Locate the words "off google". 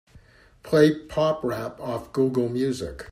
1.79-2.49